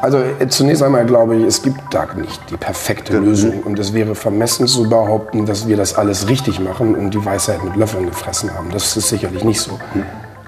[0.00, 3.62] Also äh, zunächst einmal glaube ich, es gibt da nicht die perfekte Lösung.
[3.62, 7.64] Und es wäre vermessen zu behaupten, dass wir das alles richtig machen und die Weisheit
[7.64, 8.70] mit Löffeln gefressen haben.
[8.70, 9.78] Das ist sicherlich nicht so.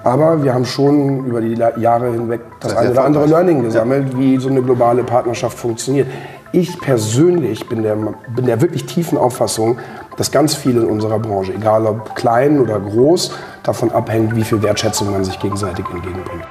[0.04, 3.26] Aber wir haben schon über die Jahre hinweg das Sehr eine oder andere.
[3.26, 6.06] Learning gesammelt, wie so eine globale Partnerschaft funktioniert.
[6.52, 9.78] Ich persönlich bin der, bin der wirklich tiefen Auffassung,
[10.16, 14.62] dass ganz viel in unserer Branche, egal ob klein oder groß, davon abhängt, wie viel
[14.62, 16.44] Wertschätzung man sich gegenseitig entgegenbringt.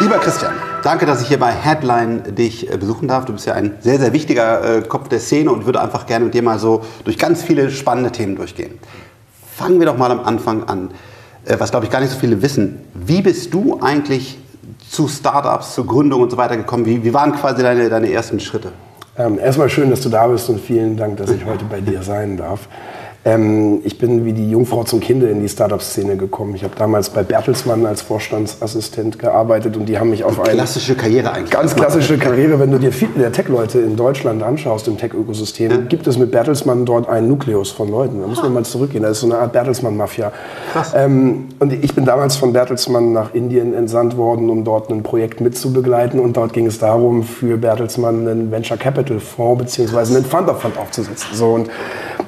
[0.00, 3.26] Lieber Christian, danke, dass ich hier bei Headline dich äh, besuchen darf.
[3.26, 6.24] Du bist ja ein sehr, sehr wichtiger äh, Kopf der Szene und würde einfach gerne
[6.24, 8.78] mit dir mal so durch ganz viele spannende Themen durchgehen.
[9.54, 10.92] Fangen wir doch mal am Anfang an.
[11.44, 12.80] Äh, was, glaube ich, gar nicht so viele wissen.
[12.94, 14.38] Wie bist du eigentlich
[14.88, 16.86] zu Startups, zur Gründung und so weiter gekommen?
[16.86, 18.72] Wie, wie waren quasi deine, deine ersten Schritte?
[19.18, 22.02] Ähm, erstmal schön, dass du da bist und vielen Dank, dass ich heute bei dir
[22.02, 22.68] sein darf.
[23.22, 26.54] Ähm, ich bin wie die Jungfrau zum Kinde in die Startup-Szene gekommen.
[26.54, 30.94] Ich habe damals bei Bertelsmann als Vorstandsassistent gearbeitet und die haben mich auf eine Klassische
[30.94, 31.50] Karriere eigentlich.
[31.50, 32.58] ganz klassische Karriere.
[32.58, 36.86] Wenn du dir viele der Tech-Leute in Deutschland anschaust, im Tech-Ökosystem, gibt es mit Bertelsmann
[36.86, 38.22] dort einen Nukleus von Leuten.
[38.22, 39.02] Da muss man mal zurückgehen.
[39.02, 40.32] Das ist so eine Art Bertelsmann-Mafia.
[40.94, 45.42] Ähm, und ich bin damals von Bertelsmann nach Indien entsandt worden, um dort ein Projekt
[45.42, 46.20] mitzubegleiten.
[46.20, 50.16] Und dort ging es darum, für Bertelsmann einen Venture Capital Fonds bzw.
[50.16, 51.28] einen Fund of Fund aufzusetzen.
[51.34, 51.68] So, und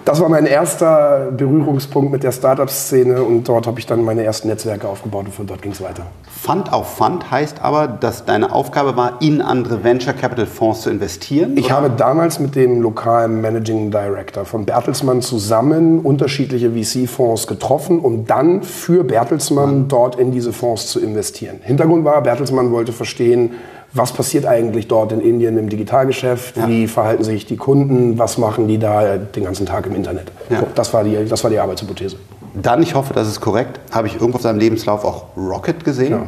[0.04, 3.22] das war mein erster Berührungspunkt mit der Startup-Szene.
[3.22, 6.06] Und dort habe ich dann meine ersten Netzwerke aufgebaut und von dort ging es weiter.
[6.26, 10.90] Fund auf Fund heißt aber, dass deine Aufgabe war, in andere Venture Capital Fonds zu
[10.90, 11.56] investieren?
[11.56, 11.74] Ich oder?
[11.76, 18.62] habe damals mit dem lokalen Managing Director von Bertelsmann zusammen unterschiedliche VC-Fonds getroffen, um dann
[18.62, 21.60] für Bertelsmann dort in diese Fonds zu investieren.
[21.62, 23.52] Hintergrund war, Bertelsmann wollte verstehen,
[23.94, 26.68] was passiert eigentlich dort in Indien im Digitalgeschäft, Ja.
[26.68, 30.32] wie verhalten sich die Kunden, was machen die da den ganzen Tag im Internet.
[30.50, 30.60] Ja.
[30.60, 32.16] So, das, war die, das war die Arbeitshypothese.
[32.54, 36.12] Dann, ich hoffe, das ist korrekt, habe ich irgendwo auf seinem Lebenslauf auch Rocket gesehen.
[36.12, 36.22] Ja.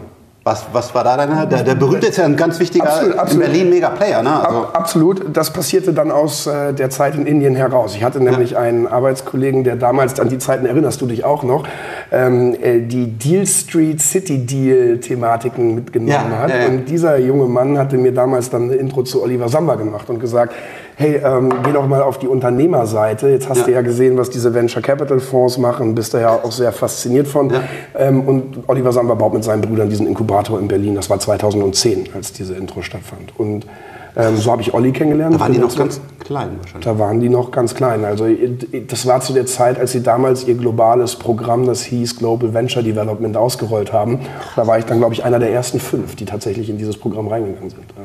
[0.47, 1.47] Was, was war da deine?
[1.47, 3.47] Der, der berühmte ist ja ein ganz wichtiger Absolut, absolut.
[3.47, 4.45] in Berlin mega Player, ne?
[4.45, 5.25] Also, Ab, absolut.
[5.35, 7.97] Das passierte dann aus äh, der Zeit in Indien heraus.
[7.97, 11.67] Ich hatte nämlich einen Arbeitskollegen, der damals, an die Zeiten erinnerst du dich auch noch,
[12.13, 16.51] ähm, äh, die Deal Street City Deal Thematiken mitgenommen Ja, hat.
[16.51, 16.67] ja, ja.
[16.67, 20.21] Und dieser junge Mann hatte mir damals dann eine Intro zu Oliver Samba gemacht und
[20.21, 20.53] gesagt,
[20.97, 23.29] hey, ähm, geh doch mal auf die Unternehmerseite.
[23.29, 23.65] Jetzt hast Ja.
[23.65, 27.27] du ja gesehen, was diese Venture Capital Fonds machen, bist da ja auch sehr fasziniert
[27.29, 27.51] von.
[27.51, 27.63] Ja.
[27.99, 30.95] Ähm, und Oliver Samba baut mit seinen Brüdern diesen Inkubator in Berlin.
[30.95, 33.33] Das war 2010, als diese Intro stattfand.
[33.39, 33.67] Und
[34.17, 35.35] ähm, so habe ich Olli kennengelernt.
[35.35, 36.85] da waren die noch Und ganz klein wahrscheinlich.
[36.85, 38.05] da waren die noch ganz klein.
[38.05, 38.27] Also
[38.87, 42.85] das war zu der Zeit, als sie damals ihr globales Programm, das hieß Global Venture
[42.85, 44.21] Development, ausgerollt haben.
[44.55, 47.27] Da war ich dann, glaube ich, einer der ersten fünf, die tatsächlich in dieses Programm
[47.27, 47.83] reingegangen sind.
[47.97, 48.03] Ja.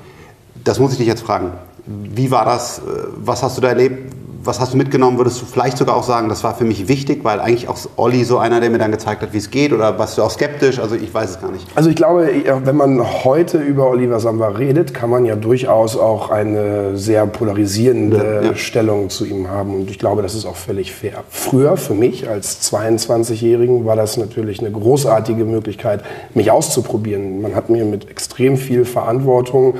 [0.63, 1.51] Das muss ich dich jetzt fragen.
[1.85, 2.79] Wie war das?
[2.79, 2.81] Äh,
[3.17, 4.13] Was hast du da erlebt?
[4.41, 5.17] Was hast du mitgenommen?
[5.17, 8.23] Würdest du vielleicht sogar auch sagen, das war für mich wichtig, weil eigentlich auch Olli
[8.23, 9.73] so einer, der mir dann gezeigt hat, wie es geht?
[9.73, 10.79] Oder warst du auch skeptisch?
[10.79, 11.67] Also ich weiß es gar nicht.
[11.75, 12.29] Also ich glaube,
[12.63, 18.41] wenn man heute über Oliver Samba redet, kann man ja durchaus auch eine sehr polarisierende
[18.45, 18.55] Ja.
[18.55, 19.75] Stellung zu ihm haben.
[19.75, 21.23] Und ich glaube, das ist auch völlig fair.
[21.29, 26.01] Früher für mich als 22-Jährigen war das natürlich eine großartige Möglichkeit,
[26.33, 27.41] mich auszuprobieren.
[27.41, 29.77] Man hat mir mit extrem viel Verantwortung äh,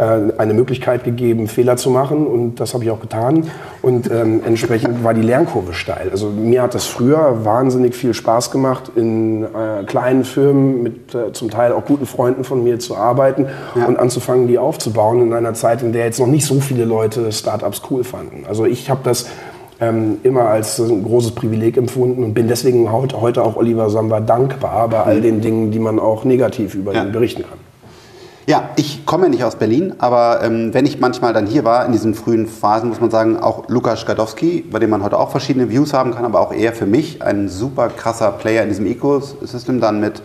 [0.00, 3.44] eine Möglichkeit gegeben, Fehler zu machen und das habe ich auch getan
[3.82, 6.08] und ähm, entsprechend war die Lernkurve steil.
[6.10, 11.32] Also mir hat das früher wahnsinnig viel Spaß gemacht, in äh, kleinen Firmen mit äh,
[11.32, 13.84] zum Teil auch guten Freunden von mir zu arbeiten Ja.
[13.86, 17.30] und anzufangen, die aufzubauen in einer Zeit, in der jetzt noch nicht so viele Leute
[17.30, 18.44] Startups cool fanden.
[18.48, 19.26] Also ich habe das
[19.82, 24.20] ähm, immer als ein großes Privileg empfunden und bin deswegen heute, heute auch Oliver Samba
[24.20, 27.02] dankbar bei all den Dingen, die man auch negativ über Ja.
[27.04, 27.69] ihn berichten kann.
[28.50, 31.92] Ja, ich komme nicht aus Berlin, aber ähm, wenn ich manchmal dann hier war, in
[31.92, 35.70] diesen frühen Phasen, muss man sagen, auch Lukas Gadowski, bei dem man heute auch verschiedene
[35.70, 39.80] Views haben kann, aber auch er für mich ein super krasser Player in diesem Ecosystem,
[39.80, 40.20] dann mit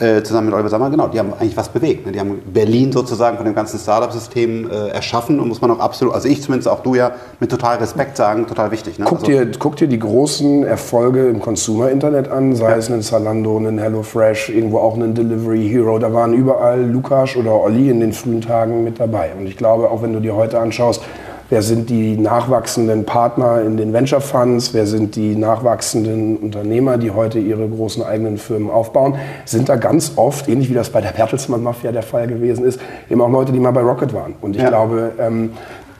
[0.00, 2.06] äh, zusammen mit Oliver Sammer, genau, die haben eigentlich was bewegt.
[2.06, 2.12] Ne?
[2.12, 6.14] Die haben Berlin sozusagen von dem ganzen Startup-System äh, erschaffen und muss man auch absolut,
[6.14, 8.98] also ich zumindest auch du ja, mit total Respekt sagen, total wichtig.
[8.98, 9.04] Ne?
[9.06, 13.58] Guck, also, dir, guck dir die großen Erfolge im Consumer-Internet an, sei es ein Zalando,
[13.58, 15.98] ein HelloFresh, irgendwo auch ein Delivery Hero.
[15.98, 19.30] Da waren überall Lukas oder Olli in den frühen Tagen mit dabei.
[19.38, 21.02] Und ich glaube, auch wenn du dir heute anschaust,
[21.50, 27.10] wer sind die nachwachsenden Partner in den Venture Funds, wer sind die nachwachsenden Unternehmer, die
[27.10, 31.10] heute ihre großen eigenen Firmen aufbauen, sind da ganz oft, ähnlich wie das bei der
[31.10, 32.80] Bertelsmann-Mafia der Fall gewesen ist,
[33.10, 34.34] eben auch Leute, die mal bei Rocket waren.
[34.40, 34.68] Und ich Ja.
[34.68, 35.50] glaube, ähm,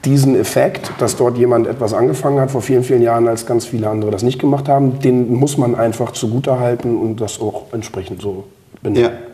[0.05, 3.87] diesen Effekt, dass dort jemand etwas angefangen hat vor vielen, vielen Jahren, als ganz viele
[3.87, 8.45] andere das nicht gemacht haben, den muss man einfach zugutehalten und das auch entsprechend so
[8.81, 9.11] benennen.
[9.11, 9.30] Ja.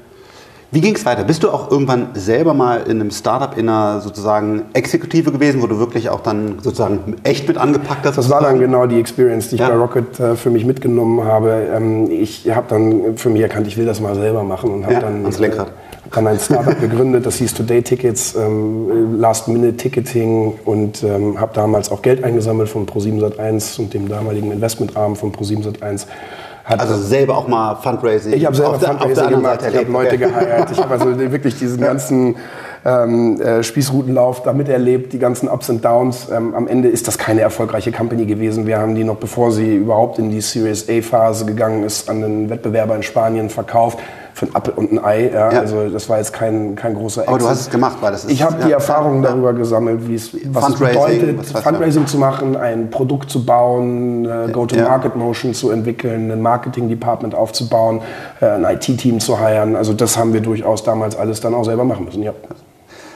[0.70, 1.24] Wie ging es weiter?
[1.24, 5.68] Bist du auch irgendwann selber mal in einem Startup in einer sozusagen Exekutive gewesen, wo
[5.68, 8.18] du wirklich auch dann sozusagen echt mit angepackt hast?
[8.18, 9.70] Das war dann genau die Experience, die ich ja.
[9.70, 11.68] bei Rocket äh, für mich mitgenommen habe.
[11.74, 14.96] Ähm, ich habe dann für mich erkannt, ich will das mal selber machen und habe
[14.96, 15.68] ja, dann, ans Lenkrad.
[15.68, 15.72] Äh,
[16.12, 22.02] dann ein Startup gegründet, das hieß Today Tickets, ähm, Last-Minute-Ticketing und ähm, habe damals auch
[22.02, 26.08] Geld eingesammelt von Pro701 und dem damaligen Investmentarm von Pro701
[26.68, 28.34] hat also selber auch mal Fundraising?
[28.34, 31.58] Ich habe selber auf Fundraising der, gemacht, ich habe Leute geheiert, ich habe also wirklich
[31.58, 32.36] diesen ganzen
[32.86, 36.28] ähm, äh, Spießrutenlauf damit erlebt, die ganzen Ups und Downs.
[36.30, 38.68] Ähm, am Ende ist das keine erfolgreiche Company gewesen.
[38.68, 42.50] Wir haben die noch, bevor sie überhaupt in die Series A-Phase gegangen ist, an den
[42.50, 44.00] Wettbewerber in Spanien verkauft
[44.38, 45.32] für ein Apfel und ein Ei.
[45.34, 45.52] Ja.
[45.52, 45.60] Ja.
[45.60, 47.30] Also das war jetzt kein, kein großer Exit.
[47.30, 48.32] Aber du hast es gemacht, weil das ist...
[48.32, 52.56] Ich habe die Erfahrungen darüber gesammelt, wie es, was es bedeutet, was Fundraising zu machen,
[52.56, 58.02] ein Produkt zu bauen, eine Go-to-Market-Motion zu entwickeln, ein Marketing-Department aufzubauen,
[58.40, 59.76] äh, ein IT-Team zu heiren.
[59.76, 62.34] Also das haben wir durchaus damals alles dann auch selber machen müssen, ja.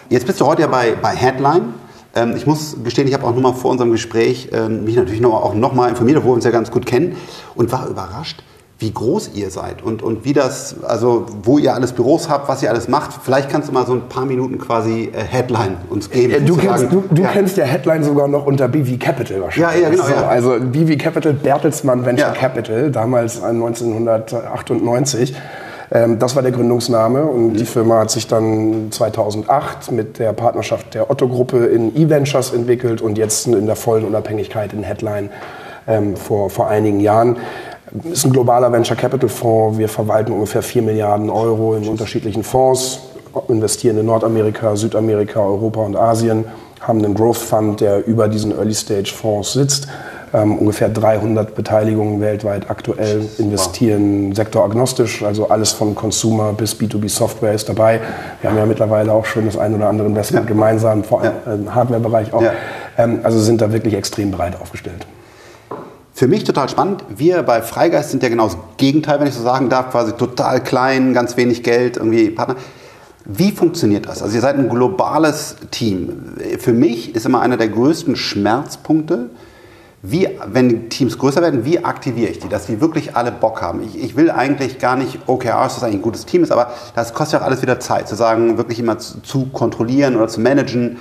[0.09, 1.75] Jetzt bist du heute ja bei, bei Headline.
[2.15, 5.33] Ähm, ich muss gestehen, ich habe auch nochmal vor unserem Gespräch ähm, mich natürlich noch,
[5.33, 7.15] auch nochmal informiert, obwohl wir uns ja ganz gut kennen
[7.53, 8.43] und war überrascht,
[8.81, 12.63] wie groß ihr seid und, und wie das, also wo ihr alles Büros habt, was
[12.63, 13.11] ihr alles macht.
[13.23, 16.33] Vielleicht kannst du mal so ein paar Minuten quasi äh, Headline uns geben.
[16.33, 17.29] Ja, du, kennst, du, du ja.
[17.29, 19.81] kennst ja Headline sogar noch unter BV Capital wahrscheinlich.
[19.81, 20.03] Ja, ja, genau.
[20.03, 20.27] So, ja.
[20.27, 25.35] Also BV Capital, Bertelsmann Venture Capital, damals 1998.
[25.91, 27.57] Ähm, das war der Gründungsname und mhm.
[27.57, 33.19] die Firma hat sich dann 2008 mit der Partnerschaft der Otto-Gruppe in E-Ventures entwickelt und
[33.19, 35.29] jetzt in der vollen Unabhängigkeit in Headline
[35.87, 37.37] ähm, vor, vor einigen Jahren
[38.11, 39.77] ist ein globaler Venture Capital Fonds.
[39.77, 42.99] Wir verwalten ungefähr 4 Milliarden Euro in unterschiedlichen Fonds,
[43.47, 46.45] investieren in Nordamerika, Südamerika, Europa und Asien,
[46.79, 49.87] haben einen Growth Fund, der über diesen Early Stage Fonds sitzt.
[50.33, 57.51] Ähm, ungefähr 300 Beteiligungen weltweit aktuell investieren sektoragnostisch, also alles von Consumer bis B2B Software
[57.51, 57.99] ist dabei.
[58.39, 60.47] Wir haben ja mittlerweile auch schon das ein oder andere Investment ja.
[60.47, 61.53] gemeinsam, vor allem ja.
[61.53, 62.41] im Hardware-Bereich auch.
[62.41, 62.53] Ja.
[62.97, 65.05] Ähm, also sind da wirklich extrem breit aufgestellt.
[66.21, 67.03] Für mich total spannend.
[67.09, 70.61] Wir bei Freigeist sind ja genau das Gegenteil, wenn ich so sagen darf, quasi total
[70.61, 72.57] klein, ganz wenig Geld, irgendwie Partner.
[73.25, 74.21] Wie funktioniert das?
[74.21, 76.35] Also ihr seid ein globales Team.
[76.59, 79.31] Für mich ist immer einer der größten Schmerzpunkte,
[80.03, 83.81] wie, wenn Teams größer werden, wie aktiviere ich die, dass die wirklich alle Bock haben?
[83.81, 87.15] Ich, ich will eigentlich gar nicht OKRs, dass eigentlich ein gutes Team ist, aber das
[87.15, 90.39] kostet ja auch alles wieder Zeit, zu sagen, wirklich immer zu, zu kontrollieren oder zu
[90.39, 90.99] managen.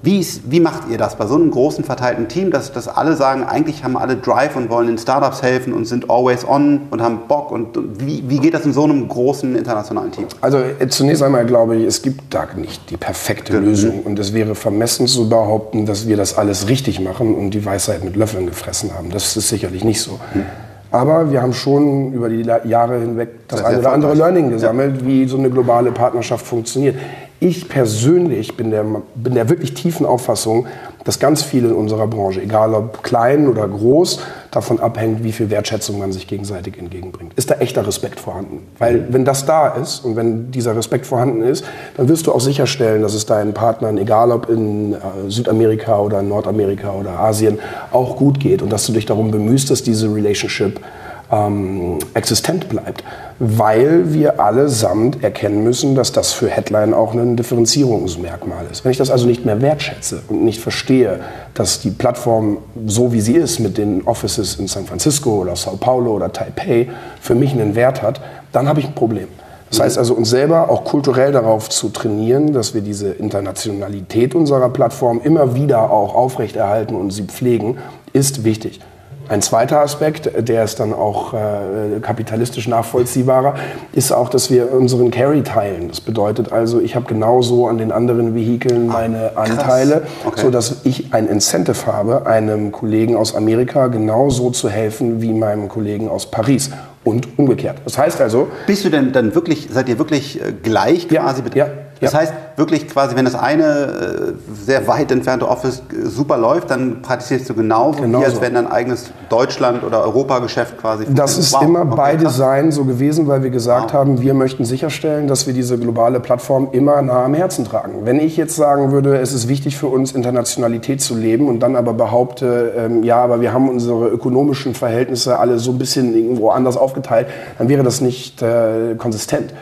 [0.00, 3.16] Wie, ist, wie macht ihr das bei so einem großen verteilten Team, dass, dass alle
[3.16, 7.02] sagen, eigentlich haben alle Drive und wollen den Startups helfen und sind always on und
[7.02, 7.50] haben Bock?
[7.50, 10.26] Und wie, wie geht das in so einem großen internationalen Team?
[10.40, 13.64] Also äh, zunächst einmal glaube ich, es gibt da nicht die perfekte mhm.
[13.64, 14.02] Lösung.
[14.02, 18.04] Und es wäre vermessen zu behaupten, dass wir das alles richtig machen und die Weisheit
[18.04, 19.10] mit Löffeln gefressen haben.
[19.10, 20.20] Das ist sicherlich nicht so.
[20.32, 20.44] Mhm.
[20.90, 25.02] Aber wir haben schon über die Jahre hinweg das, das eine oder andere Learning gesammelt,
[25.02, 25.06] ja.
[25.06, 26.96] wie so eine globale Partnerschaft funktioniert.
[27.40, 30.66] Ich persönlich bin der, bin der wirklich tiefen Auffassung,
[31.04, 34.20] dass ganz viel in unserer Branche, egal ob klein oder groß,
[34.50, 37.32] davon abhängt, wie viel Wertschätzung man sich gegenseitig entgegenbringt.
[37.34, 38.66] Ist da echter Respekt vorhanden?
[38.78, 41.64] Weil wenn das da ist und wenn dieser Respekt vorhanden ist,
[41.96, 44.96] dann wirst du auch sicherstellen, dass es deinen Partnern, egal ob in äh,
[45.28, 47.60] Südamerika oder in Nordamerika oder Asien,
[47.92, 50.80] auch gut geht und dass du dich darum bemühst, dass diese Relationship
[51.30, 53.04] ähm, existent bleibt,
[53.38, 58.84] weil wir allesamt erkennen müssen, dass das für Headline auch ein Differenzierungsmerkmal ist.
[58.84, 61.20] Wenn ich das also nicht mehr wertschätze und nicht verstehe,
[61.54, 65.76] dass die Plattform so wie sie ist mit den Offices in San Francisco oder Sao
[65.76, 66.88] Paulo oder Taipei
[67.20, 68.20] für mich einen Wert hat,
[68.52, 69.28] dann habe ich ein Problem.
[69.70, 74.70] Das heißt also, uns selber auch kulturell darauf zu trainieren, dass wir diese Internationalität unserer
[74.70, 77.76] Plattform immer wieder auch aufrechterhalten und sie pflegen,
[78.14, 78.80] ist wichtig.
[79.28, 83.54] Ein zweiter Aspekt, der ist dann auch äh, kapitalistisch nachvollziehbarer,
[83.92, 85.88] ist auch, dass wir unseren Carry teilen.
[85.88, 90.40] Das bedeutet also, ich habe genauso an den anderen Vehikeln ah, meine Anteile, okay.
[90.40, 96.08] sodass ich ein Incentive habe, einem Kollegen aus Amerika genauso zu helfen wie meinem Kollegen
[96.08, 96.70] aus Paris
[97.04, 97.76] und umgekehrt.
[97.84, 98.48] Das heißt also...
[98.66, 101.42] Bist du denn dann wirklich, seid ihr wirklich äh, gleich quasi?
[101.54, 101.72] Ja, ja.
[102.00, 102.20] Das ja.
[102.20, 104.32] heißt wirklich quasi, wenn das eine äh,
[104.64, 108.22] sehr weit entfernte Office äh, super läuft, dann praktizierst du genauso, genauso.
[108.22, 111.62] wie als wenn dein eigenes Deutschland- oder Europageschäft quasi Das ist wow.
[111.62, 112.32] immer okay, bei krass.
[112.32, 114.00] Design so gewesen, weil wir gesagt wow.
[114.00, 118.04] haben, wir möchten sicherstellen, dass wir diese globale Plattform immer nah am Herzen tragen.
[118.04, 121.76] Wenn ich jetzt sagen würde, es ist wichtig für uns, Internationalität zu leben und dann
[121.76, 126.50] aber behaupte, ähm, ja, aber wir haben unsere ökonomischen Verhältnisse alle so ein bisschen irgendwo
[126.50, 127.28] anders aufgeteilt,
[127.58, 129.52] dann wäre das nicht äh, konsistent.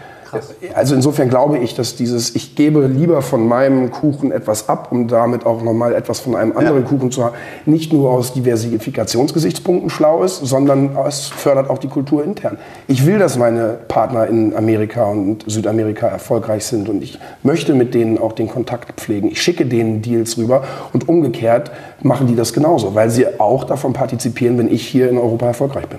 [0.75, 5.09] Also insofern glaube ich, dass dieses, ich gebe lieber von meinem Kuchen etwas ab, um
[5.09, 6.89] damit auch nochmal etwas von einem anderen ja.
[6.89, 12.25] Kuchen zu haben, nicht nur aus Diversifikationsgesichtspunkten schlau ist, sondern es fördert auch die Kultur
[12.25, 12.59] intern.
[12.89, 17.95] Ich will, dass meine Partner in Amerika und Südamerika erfolgreich sind und ich möchte mit
[17.95, 19.29] denen auch den Kontakt pflegen.
[19.29, 21.71] Ich schicke denen Deals rüber und umgekehrt
[22.03, 25.87] machen die das genauso, weil sie auch davon partizipieren, wenn ich hier in Europa erfolgreich
[25.89, 25.99] bin.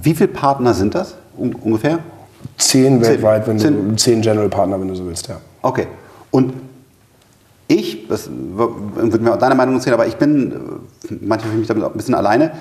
[0.00, 2.00] Wie viele Partner sind das ungefähr?
[2.58, 3.90] Zehn, weltweit, wenn zehn.
[3.90, 5.36] du zehn General Partner, wenn du so willst, ja.
[5.62, 5.86] Okay.
[6.30, 6.54] Und
[7.68, 10.52] ich, das würde mir auch deine Meinung interessieren, aber ich bin,
[11.20, 12.52] manchmal fühle ich mich damit auch ein bisschen alleine,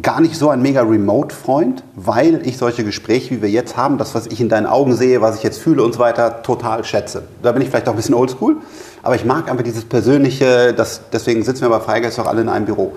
[0.00, 4.14] gar nicht so ein mega Remote-Freund, weil ich solche Gespräche, wie wir jetzt haben, das,
[4.14, 7.24] was ich in deinen Augen sehe, was ich jetzt fühle und so weiter, total schätze.
[7.42, 8.56] Da bin ich vielleicht auch ein bisschen oldschool,
[9.02, 12.48] aber ich mag einfach dieses Persönliche, das, deswegen sitzen wir bei Freigeist auch alle in
[12.48, 12.92] einem Büro.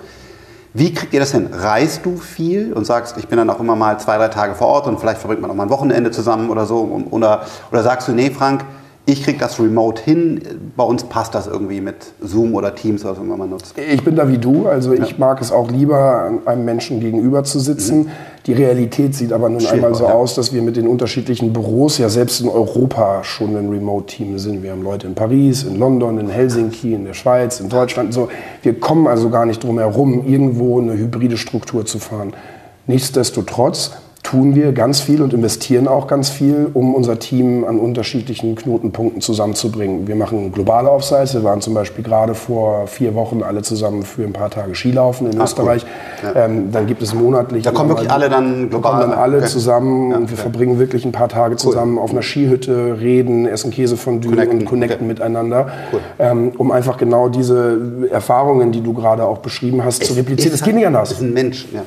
[0.78, 1.48] Wie kriegt ihr das hin?
[1.50, 4.66] Reist du viel und sagst, ich bin dann auch immer mal zwei, drei Tage vor
[4.66, 7.02] Ort und vielleicht verbringt man auch mal ein Wochenende zusammen oder so?
[7.10, 8.62] Oder, oder sagst du, nee, Frank,
[9.08, 10.42] ich kriege das remote hin.
[10.76, 13.74] Bei uns passt das irgendwie mit Zoom oder Teams oder so, wenn man nutzt.
[13.78, 14.66] Ich bin da wie du.
[14.66, 15.16] Also ich ja.
[15.18, 17.98] mag es auch lieber, einem Menschen gegenüber zu sitzen.
[17.98, 18.10] Mhm.
[18.46, 20.12] Die Realität sieht aber nun Schwierig, einmal so ja.
[20.12, 24.64] aus, dass wir mit den unterschiedlichen Büros ja selbst in Europa schon ein Remote-Team sind.
[24.64, 28.12] Wir haben Leute in Paris, in London, in Helsinki, in der Schweiz, in Deutschland.
[28.12, 28.28] So,
[28.62, 32.32] wir kommen also gar nicht drum herum, irgendwo eine hybride Struktur zu fahren.
[32.88, 33.92] Nichtsdestotrotz
[34.26, 39.20] tun wir ganz viel und investieren auch ganz viel, um unser Team an unterschiedlichen Knotenpunkten
[39.20, 40.08] zusammenzubringen.
[40.08, 41.34] Wir machen globale Offsites.
[41.34, 45.30] Wir waren zum Beispiel gerade vor vier Wochen alle zusammen für ein paar Tage Skilaufen
[45.30, 45.86] in Ach, Österreich.
[46.24, 46.32] Cool.
[46.34, 46.46] Ja.
[46.46, 47.62] Ähm, dann gibt es monatlich.
[47.62, 48.90] Da kommen wirklich alle dann global.
[48.90, 49.46] kommen dann alle okay.
[49.46, 50.42] zusammen ja, und wir okay.
[50.42, 52.02] verbringen wirklich ein paar Tage zusammen cool.
[52.02, 54.58] auf einer Skihütte, reden, essen Käsefondue connecten.
[54.58, 55.06] und connecten okay.
[55.06, 56.00] miteinander, cool.
[56.18, 57.78] ähm, um einfach genau diese
[58.10, 60.52] Erfahrungen, die du gerade auch beschrieben hast, es zu replizieren.
[60.52, 61.12] Es geht nicht anders.
[61.12, 61.68] Es ist ein Mensch.
[61.72, 61.82] Ja,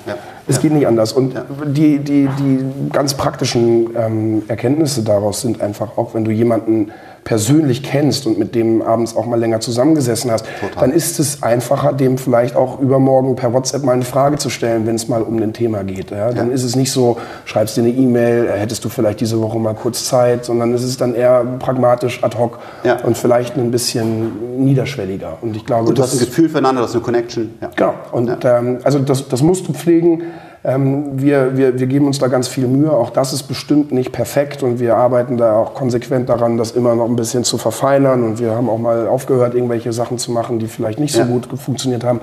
[0.49, 1.13] es geht nicht anders.
[1.13, 1.35] Und
[1.67, 6.91] die, die, die ganz praktischen ähm, Erkenntnisse daraus sind einfach auch, wenn du jemanden
[7.23, 10.81] persönlich kennst und mit dem abends auch mal länger zusammengesessen hast, Total.
[10.81, 14.85] dann ist es einfacher, dem vielleicht auch übermorgen per WhatsApp mal eine Frage zu stellen,
[14.85, 16.11] wenn es mal um ein Thema geht.
[16.11, 16.31] Ja?
[16.31, 16.53] Dann ja.
[16.53, 19.75] ist es nicht so, schreibst dir eine E-Mail, äh, hättest du vielleicht diese Woche mal
[19.75, 23.01] kurz Zeit, sondern es ist dann eher pragmatisch, ad hoc ja.
[23.03, 25.37] und vielleicht ein bisschen niederschwelliger.
[25.41, 27.53] Und ich glaube, und du hast ein Gefühl füreinander, das ist eine Connection.
[27.61, 27.69] Ja.
[27.75, 27.93] Genau.
[28.11, 30.23] Und ähm, also das, das musst du pflegen.
[30.63, 32.91] Ähm, wir, wir, wir geben uns da ganz viel Mühe.
[32.91, 36.95] Auch das ist bestimmt nicht perfekt und wir arbeiten da auch konsequent daran, das immer
[36.95, 38.23] noch ein bisschen zu verfeinern.
[38.23, 41.25] Und wir haben auch mal aufgehört, irgendwelche Sachen zu machen, die vielleicht nicht so ja.
[41.25, 42.19] gut funktioniert haben.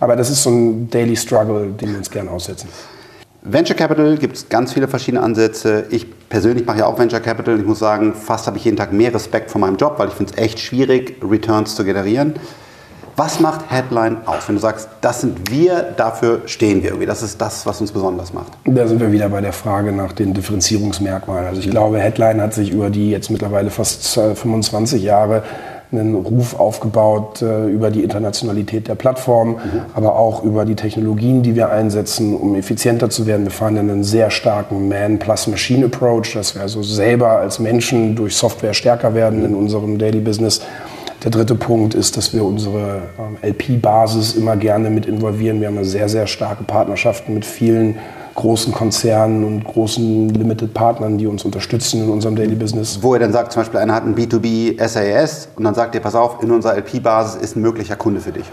[0.00, 2.68] Aber das ist so ein Daily Struggle, den wir uns gerne aussetzen.
[3.46, 5.84] Venture Capital gibt es ganz viele verschiedene Ansätze.
[5.90, 7.60] Ich persönlich mache ja auch Venture Capital.
[7.60, 10.14] Ich muss sagen, fast habe ich jeden Tag mehr Respekt vor meinem Job, weil ich
[10.14, 12.34] finde es echt schwierig, Returns zu generieren.
[13.16, 14.48] Was macht Headline aus?
[14.48, 17.06] Wenn du sagst, das sind wir, dafür stehen wir irgendwie.
[17.06, 18.52] Das ist das, was uns besonders macht.
[18.64, 21.46] Da sind wir wieder bei der Frage nach den Differenzierungsmerkmalen.
[21.46, 25.44] Also ich glaube, Headline hat sich über die jetzt mittlerweile fast 25 Jahre
[25.92, 29.58] einen Ruf aufgebaut äh, über die Internationalität der Plattform, mhm.
[29.94, 33.44] aber auch über die Technologien, die wir einsetzen, um effizienter zu werden.
[33.44, 39.14] Wir fahren einen sehr starken Man-plus-Machine-Approach, dass wir also selber als Menschen durch Software stärker
[39.14, 40.62] werden in unserem Daily Business
[41.24, 45.60] der dritte Punkt ist, dass wir unsere ähm, LP-Basis immer gerne mit involvieren.
[45.60, 47.96] Wir haben eine sehr, sehr starke Partnerschaften mit vielen
[48.34, 52.98] großen Konzernen und großen Limited-Partnern, die uns unterstützen in unserem Daily Business.
[53.02, 56.00] Wo ihr dann sagt, zum Beispiel einer hat ein B2B SAS und dann sagt ihr,
[56.00, 58.44] pass auf, in unserer LP-Basis ist ein möglicher Kunde für dich.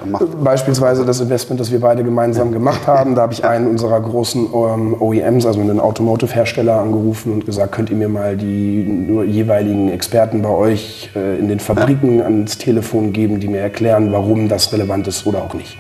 [0.44, 4.48] Beispielsweise das Investment, das wir beide gemeinsam gemacht haben, da habe ich einen unserer großen
[4.54, 8.82] ähm, OEMs, also einen Automotive-Hersteller, angerufen und gesagt, könnt ihr mir mal die
[9.26, 12.26] jeweiligen Experten bei euch äh, in den Fabriken ja.
[12.26, 15.78] ans Telefon geben, die mir erklären, warum das relevant ist oder auch nicht.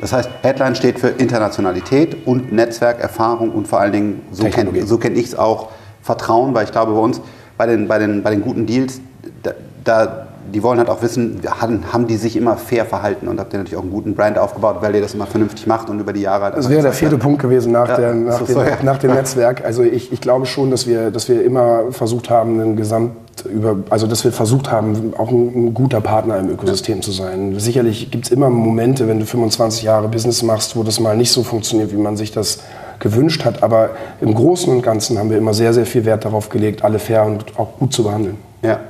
[0.00, 4.98] Das heißt, Headline steht für Internationalität und Netzwerkerfahrung und vor allen Dingen, so kenne so
[4.98, 5.70] kenn ich es auch,
[6.02, 7.20] Vertrauen, weil ich glaube, bei uns,
[7.56, 9.00] bei den, bei den, bei den guten Deals,
[9.42, 9.52] da,
[9.84, 13.52] da die wollen halt auch wissen, haben, haben die sich immer fair verhalten und habt
[13.52, 16.12] ihr natürlich auch einen guten Brand aufgebaut, weil ihr das immer vernünftig macht und über
[16.12, 16.56] die Jahre halt.
[16.56, 18.76] Das wäre der vierte Punkt gewesen nach, ja, der, nach, dem, so, ja.
[18.82, 19.64] nach dem Netzwerk.
[19.64, 23.12] Also ich, ich glaube schon, dass wir, dass wir immer versucht haben, einen Gesamt
[23.44, 27.02] über, also dass wir versucht haben, auch ein, ein guter Partner im Ökosystem ja.
[27.02, 27.58] zu sein.
[27.58, 31.32] Sicherlich gibt es immer Momente, wenn du 25 Jahre Business machst, wo das mal nicht
[31.32, 32.60] so funktioniert, wie man sich das
[32.98, 33.62] gewünscht hat.
[33.62, 36.98] Aber im Großen und Ganzen haben wir immer sehr, sehr viel Wert darauf gelegt, alle
[36.98, 38.36] fair und auch gut zu behandeln.
[38.62, 38.80] Ja.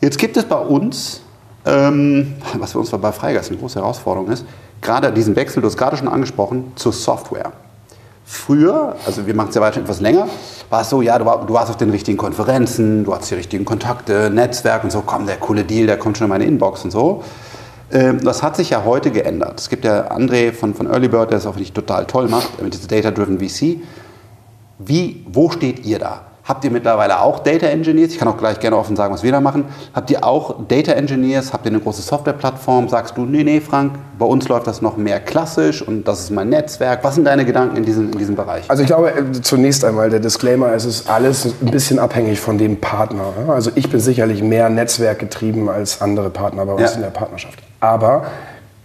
[0.00, 1.22] Jetzt gibt es bei uns,
[1.64, 4.44] ähm, was für uns bei Freigeist eine große Herausforderung ist,
[4.80, 7.52] gerade diesen Wechsel, du hast gerade schon angesprochen, zur Software.
[8.24, 10.26] Früher, also wir machen es ja weiter etwas länger,
[10.68, 13.36] war es so, ja, du, war, du, warst auf den richtigen Konferenzen, du hast die
[13.36, 16.84] richtigen Kontakte, Netzwerk und so, komm, der coole Deal, der kommt schon in meine Inbox
[16.84, 17.22] und so.
[17.92, 19.60] Ähm, das hat sich ja heute geändert.
[19.60, 22.60] Es gibt ja André von, von Early Bird, der das auch wirklich total toll macht,
[22.60, 23.80] mit dieser Data-Driven VC.
[24.78, 26.22] Wie, wo steht ihr da?
[26.46, 28.12] Habt ihr mittlerweile auch Data Engineers?
[28.12, 29.64] Ich kann auch gleich gerne offen sagen, was wir da machen.
[29.92, 31.52] Habt ihr auch Data Engineers?
[31.52, 32.88] Habt ihr eine große Softwareplattform?
[32.88, 36.30] Sagst du, nee, nee, Frank, bei uns läuft das noch mehr klassisch und das ist
[36.30, 37.02] mein Netzwerk.
[37.02, 38.62] Was sind deine Gedanken in diesem, in diesem Bereich?
[38.70, 42.58] Also ich glaube, äh, zunächst einmal der Disclaimer, es ist alles ein bisschen abhängig von
[42.58, 43.24] dem Partner.
[43.48, 46.96] Also ich bin sicherlich mehr netzwerkgetrieben als andere Partner bei uns ja.
[46.96, 47.58] in der Partnerschaft.
[47.80, 48.24] Aber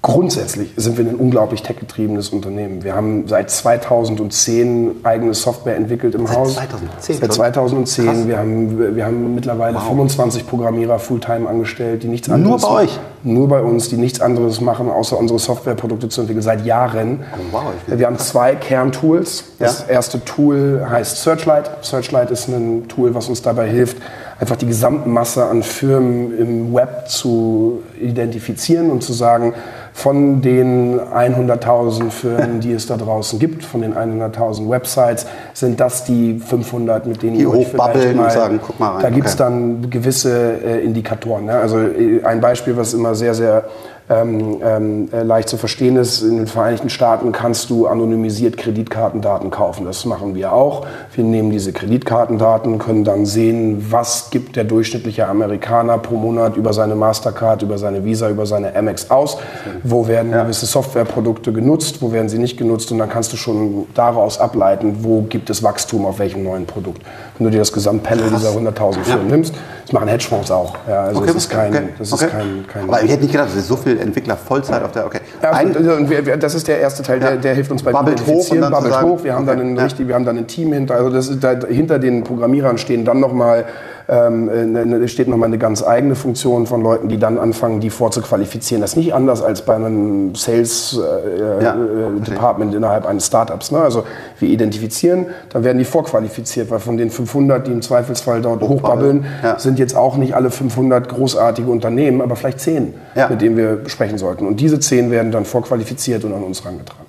[0.03, 2.83] Grundsätzlich sind wir ein unglaublich tech-getriebenes Unternehmen.
[2.83, 6.53] Wir haben seit 2010 eigene Software entwickelt im seit Haus.
[6.55, 8.27] 2010 seit 2010.
[8.27, 9.87] Wir haben, wir haben mittlerweile wow.
[9.89, 12.99] 25 Programmierer Fulltime angestellt, die nichts anderes Nur bei euch?
[13.21, 17.19] Nur bei uns, die nichts anderes machen, außer unsere Softwareprodukte zu entwickeln, seit Jahren.
[17.33, 19.43] Oh, wow, wir haben zwei Kerntools.
[19.59, 19.93] Das ja?
[19.93, 21.69] erste Tool heißt Searchlight.
[21.85, 23.97] Searchlight ist ein Tool, was uns dabei hilft,
[24.39, 29.53] einfach die Gesamtmasse an Firmen im Web zu identifizieren und zu sagen,
[29.93, 36.05] von den 100.000 Firmen, die es da draußen gibt, von den 100.000 Websites, sind das
[36.05, 39.01] die 500, mit denen die ihr euch vielleicht mal, und sagen, guck mal rein.
[39.01, 39.43] Da gibt es okay.
[39.43, 41.45] dann gewisse äh, Indikatoren.
[41.45, 41.53] Ne?
[41.53, 43.65] Also äh, ein Beispiel, was immer sehr, sehr
[44.11, 46.21] ähm, ähm, äh, leicht zu verstehen ist.
[46.21, 49.85] In den Vereinigten Staaten kannst du anonymisiert Kreditkartendaten kaufen.
[49.85, 50.85] Das machen wir auch.
[51.13, 56.73] Wir nehmen diese Kreditkartendaten, können dann sehen, was gibt der durchschnittliche Amerikaner pro Monat über
[56.73, 59.37] seine Mastercard, über seine Visa, über seine Amex aus.
[59.83, 60.43] Wo werden ja.
[60.43, 64.97] gewisse Softwareprodukte genutzt, wo werden sie nicht genutzt und dann kannst du schon daraus ableiten,
[65.03, 67.01] wo gibt es Wachstum auf welchem neuen Produkt.
[67.41, 69.35] Wenn du dir das Gesamtpanel dieser 100.000 Firmen ja.
[69.35, 70.75] nimmst, das machen Hedgefonds auch.
[70.87, 71.83] Ja, also okay, das ist kein, okay.
[71.97, 74.91] das ist kein, kein Aber ich hätte nicht gedacht, dass so viele Entwickler Vollzeit auf
[74.91, 75.07] der.
[75.07, 75.21] Okay.
[75.41, 78.69] Ja, Ein, also, das ist der erste Teil, der, der hilft uns bei Bubble Identifizieren.
[78.69, 79.23] Bubble hoch.
[79.23, 79.57] Wir haben, okay.
[79.57, 80.93] dann ein, richtig, wir haben dann ein Team hinter.
[80.93, 83.65] Also das ist, da, hinter den Programmierern stehen dann nochmal
[84.07, 87.89] ähm, ne, ne, steht nochmal eine ganz eigene Funktion von Leuten, die dann anfangen, die
[87.89, 88.81] vorzuqualifizieren.
[88.81, 93.71] Das ist nicht anders als bei einem Sales äh, ja, äh, Department innerhalb eines Startups.
[93.71, 93.79] Ne?
[93.79, 94.03] Also
[94.39, 99.25] wir identifizieren, dann werden die vorqualifiziert, weil von den 500, die im Zweifelsfall dort hochbabbeln,
[99.43, 99.59] ja.
[99.59, 103.29] sind jetzt auch nicht alle 500 großartige Unternehmen, aber vielleicht 10, ja.
[103.29, 104.45] mit denen wir sprechen sollten.
[104.45, 107.05] Und diese 10 werden dann vorqualifiziert und an uns herangetragen.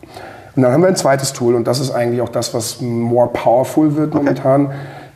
[0.54, 3.30] Und dann haben wir ein zweites Tool und das ist eigentlich auch das, was more
[3.32, 4.70] powerful wird momentan.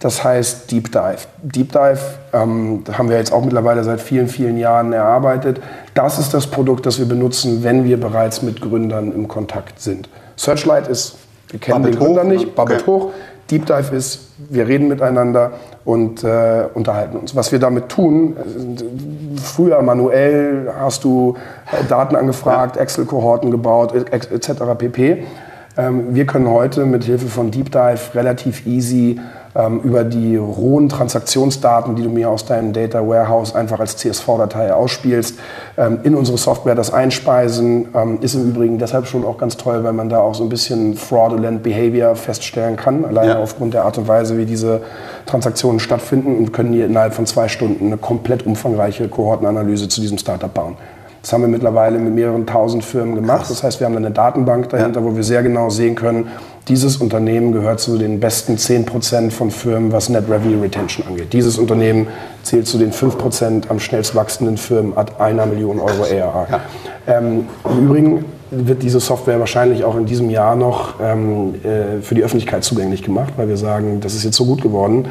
[0.06, 1.18] Das heißt Deep Dive.
[1.42, 1.98] Deep Dive
[2.32, 5.60] ähm, haben wir jetzt auch mittlerweile seit vielen, vielen Jahren erarbeitet.
[5.94, 10.08] Das ist das Produkt, das wir benutzen, wenn wir bereits mit Gründern im Kontakt sind.
[10.36, 11.16] Searchlight ist,
[11.48, 12.86] wir kennen Bubble den Gründer hoch, nicht, Bubble okay.
[12.86, 13.10] hoch.
[13.50, 17.34] Deep Dive ist, wir reden miteinander und äh, unterhalten uns.
[17.34, 21.34] Was wir damit tun, äh, früher manuell hast du
[21.73, 24.52] äh, Daten angefragt, Excel-Kohorten gebaut, etc.
[24.78, 25.25] pp.
[25.76, 29.19] Ähm, wir können heute mit Hilfe von Deep Dive relativ easy
[29.56, 34.73] ähm, über die rohen Transaktionsdaten, die du mir aus deinem Data Warehouse einfach als CSV-Datei
[34.73, 35.38] ausspielst,
[35.76, 37.88] ähm, in unsere Software das einspeisen.
[37.95, 40.49] Ähm, ist im Übrigen deshalb schon auch ganz toll, weil man da auch so ein
[40.49, 43.38] bisschen fraudulent Behavior feststellen kann, alleine ja.
[43.38, 44.82] aufgrund der Art und Weise, wie diese
[45.25, 50.19] Transaktionen stattfinden und können hier innerhalb von zwei Stunden eine komplett umfangreiche Kohortenanalyse zu diesem
[50.19, 50.76] Startup bauen.
[51.26, 53.39] Das haben wir mittlerweile mit mehreren tausend Firmen gemacht.
[53.39, 53.49] Krass.
[53.49, 55.06] Das heißt, wir haben eine Datenbank dahinter, ja.
[55.06, 56.28] wo wir sehr genau sehen können,
[56.69, 61.32] dieses Unternehmen gehört zu den besten 10% von Firmen, was Net Revenue Retention angeht.
[61.32, 62.06] Dieses Unternehmen
[62.45, 66.47] zählt zu den 5% am schnellst wachsenden Firmen at einer Million Euro ARA.
[66.49, 66.60] Ja.
[67.08, 72.15] Ähm, Im Übrigen wird diese Software wahrscheinlich auch in diesem Jahr noch ähm, äh, für
[72.15, 75.06] die Öffentlichkeit zugänglich gemacht, weil wir sagen, das ist jetzt so gut geworden.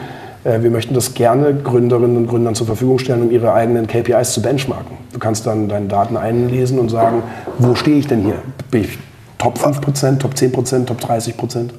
[0.46, 4.32] Äh, wir möchten das gerne Gründerinnen und Gründern zur Verfügung stellen, um ihre eigenen KPIs
[4.32, 4.98] zu benchmarken.
[5.12, 7.24] Du kannst dann deine Daten einlesen und sagen,
[7.58, 8.42] wo stehe ich denn hier?
[8.72, 8.98] Bin ich
[9.38, 11.70] Top 5%, Top 10%, Top 30%?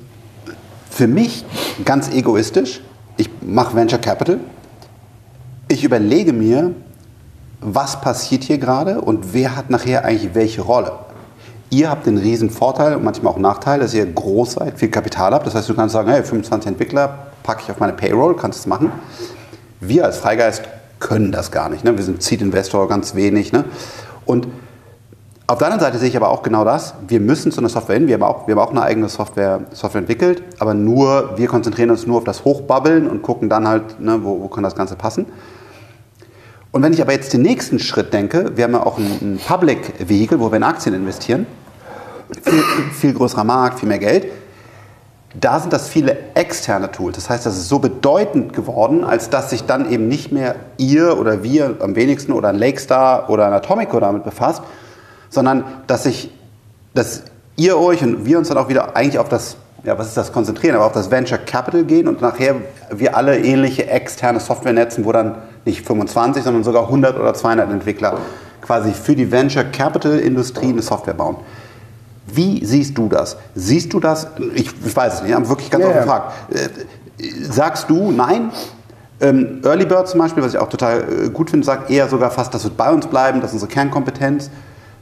[0.91, 1.45] Für mich
[1.85, 2.83] ganz egoistisch,
[3.17, 4.39] ich mache Venture Capital.
[5.69, 6.73] Ich überlege mir,
[7.61, 10.93] was passiert hier gerade und wer hat nachher eigentlich welche Rolle.
[11.71, 15.33] Ihr habt den riesen Vorteil und manchmal auch Nachteil, dass ihr groß seid, viel Kapital
[15.33, 15.47] habt.
[15.47, 18.67] Das heißt, du kannst sagen, hey, 25 Entwickler packe ich auf meine Payroll, kannst es
[18.67, 18.93] machen.
[19.81, 20.63] Wir als Freigeist
[21.01, 21.85] können das gar nicht.
[21.85, 21.97] Ne?
[21.97, 23.53] Wir sind Seed Investor, ganz wenig.
[23.53, 23.65] Ne?
[24.25, 24.47] Und
[25.49, 26.95] auf der anderen Seite sehe ich aber auch genau das.
[27.07, 28.09] Wir müssen zu einer Software hin.
[28.09, 31.91] Wir haben auch, wir haben auch eine eigene Software, Software entwickelt, aber nur, wir konzentrieren
[31.91, 34.97] uns nur auf das Hochbabbeln und gucken dann halt, ne, wo, wo kann das Ganze
[34.97, 35.27] passen.
[36.77, 39.95] Und wenn ich aber jetzt den nächsten Schritt denke, wir haben ja auch ein, Public
[40.07, 41.47] Vehicle, wo wir in Aktien investieren,
[42.43, 42.63] viel,
[42.93, 44.27] viel größerer Markt, viel mehr Geld.
[45.41, 47.17] Da sind das viele externe Tools.
[47.17, 51.19] Das heißt, das ist so bedeutend geworden, als dass sich dann eben nicht mehr ihr
[51.19, 54.61] oder wir am wenigsten oder ein Lakestar oder ein Atomico damit befasst,
[55.31, 56.31] sondern dass sich,
[56.93, 57.23] dass
[57.57, 60.31] ihr euch und wir uns dann auch wieder eigentlich auf das, ja, was ist das,
[60.31, 62.57] konzentrieren, aber auf das Venture Capital gehen und nachher
[62.91, 65.37] wir alle ähnliche externe Software netzen, wo dann
[65.67, 68.19] nicht 25, sondern sogar 100 oder 200 Entwickler
[68.63, 71.37] quasi für die Venture Capital Industrie eine Software bauen.
[72.27, 73.37] Wie siehst du das?
[73.55, 74.27] Siehst du das?
[74.55, 76.33] Ich, ich weiß es nicht, ich habe wirklich ganz ja, offen gefragt.
[76.51, 76.69] Äh,
[77.41, 78.51] Sagst du, nein,
[79.21, 82.31] ähm, Early Bird zum Beispiel, was ich auch total äh, gut finde, sagt eher sogar
[82.31, 84.51] fast, das wird bei uns bleiben, das ist unsere Kernkompetenz.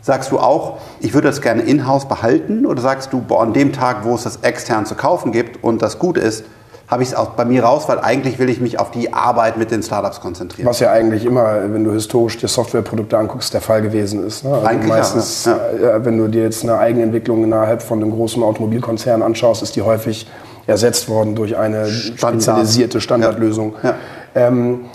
[0.01, 2.67] Sagst du auch, ich würde das gerne in-house behalten?
[2.67, 5.83] Oder sagst du, boah, an dem Tag, wo es das extern zu kaufen gibt und
[5.83, 6.45] das gut ist,
[6.89, 9.57] habe ich es auch bei mir raus, weil eigentlich will ich mich auf die Arbeit
[9.57, 10.69] mit den Startups konzentrieren.
[10.69, 14.45] Was ja eigentlich immer, wenn du historisch dir Softwareprodukte anguckst, der Fall gewesen ist.
[14.45, 14.53] Ne?
[14.53, 16.05] Also eigentlich meistens, ja, ja.
[16.05, 20.27] wenn du dir jetzt eine Eigenentwicklung innerhalb von einem großen Automobilkonzern anschaust, ist die häufig
[20.67, 22.19] ersetzt worden durch eine Standard.
[22.19, 23.75] spezialisierte Standardlösung.
[23.83, 23.95] Ja.
[24.35, 24.87] Ähm,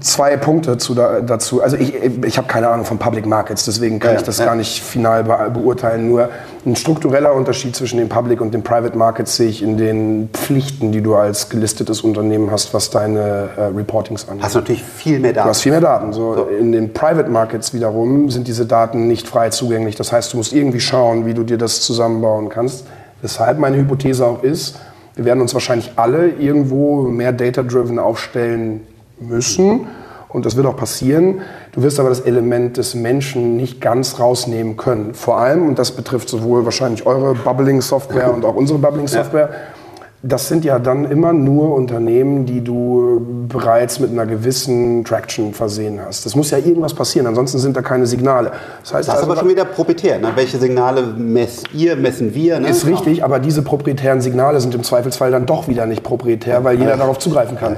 [0.00, 1.62] zwei Punkte zu, dazu.
[1.62, 4.46] Also ich, ich habe keine Ahnung von Public Markets, deswegen kann ja, ich das ja.
[4.46, 6.08] gar nicht final beurteilen.
[6.08, 6.30] Nur
[6.64, 10.92] ein struktureller Unterschied zwischen den Public und den Private Markets sehe ich in den Pflichten,
[10.92, 14.44] die du als gelistetes Unternehmen hast, was deine äh, Reportings angeht.
[14.44, 15.46] Hast du natürlich viel mehr Daten.
[15.46, 16.12] Du hast viel mehr Daten.
[16.12, 16.44] So, so.
[16.46, 19.96] In den Private Markets wiederum sind diese Daten nicht frei zugänglich.
[19.96, 22.86] Das heißt, du musst irgendwie schauen, wie du dir das zusammenbauen kannst.
[23.20, 24.76] Weshalb meine Hypothese auch ist,
[25.16, 28.80] wir werden uns wahrscheinlich alle irgendwo mehr data-driven aufstellen
[29.20, 29.86] müssen.
[30.28, 31.42] Und das wird auch passieren.
[31.72, 35.14] Du wirst aber das Element des Menschen nicht ganz rausnehmen können.
[35.14, 39.83] Vor allem, und das betrifft sowohl wahrscheinlich eure Bubbling-Software und auch unsere Bubbling-Software, ja
[40.26, 46.00] das sind ja dann immer nur Unternehmen, die du bereits mit einer gewissen Traction versehen
[46.02, 46.24] hast.
[46.24, 48.52] Das muss ja irgendwas passieren, ansonsten sind da keine Signale.
[48.80, 50.18] Das, heißt das ist also, aber schon wieder proprietär.
[50.18, 50.28] Ne?
[50.34, 52.58] Welche Signale messt ihr, messen wir?
[52.58, 52.68] Ne?
[52.68, 56.78] Ist richtig, aber diese proprietären Signale sind im Zweifelsfall dann doch wieder nicht proprietär, weil
[56.78, 56.96] jeder ja.
[56.96, 57.76] darauf zugreifen kann.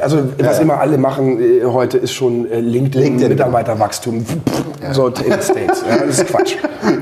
[0.00, 0.62] Also was ja.
[0.62, 4.14] immer alle machen äh, heute ist schon äh, LinkedIn-Mitarbeiterwachstum.
[4.14, 4.40] LinkedIn.
[4.92, 5.84] So in States.
[5.88, 6.56] Ja, das ist Quatsch.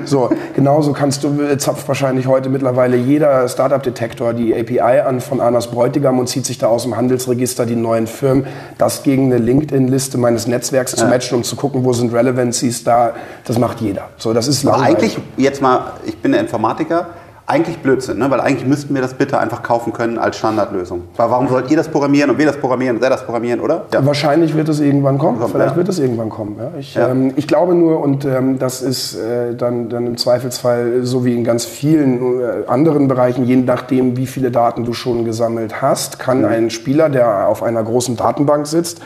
[0.05, 5.21] So, genauso kannst du, äh, zapft wahrscheinlich heute mittlerweile jeder Startup-Detektor die API KPI an
[5.21, 8.47] von Anas Bräutigam und zieht sich da aus dem Handelsregister die neuen Firmen,
[8.79, 13.13] das gegen eine LinkedIn-Liste meines Netzwerks zu matchen, um zu gucken, wo sind Relevancies da.
[13.45, 14.09] Das macht jeder.
[14.17, 14.97] So, das ist langweilig.
[14.97, 17.09] eigentlich, jetzt mal, ich bin der Informatiker,
[17.51, 18.31] eigentlich Blödsinn, ne?
[18.31, 21.03] weil eigentlich müssten wir das bitte einfach kaufen können als Standardlösung.
[21.17, 23.87] Weil warum sollt ihr das programmieren und wir das programmieren und der das programmieren, oder?
[23.93, 24.07] Ja.
[24.07, 25.41] Wahrscheinlich wird es irgendwann kommen.
[25.41, 25.77] Kommt, Vielleicht ja.
[25.77, 26.57] wird es irgendwann kommen.
[26.59, 26.71] Ja?
[26.79, 31.25] Ich, ähm, ich, glaube nur, und ähm, das ist äh, dann, dann im Zweifelsfall so
[31.25, 35.83] wie in ganz vielen äh, anderen Bereichen, je nachdem, wie viele Daten du schon gesammelt
[35.83, 36.45] hast, kann mhm.
[36.47, 39.01] ein Spieler, der auf einer großen Datenbank sitzt,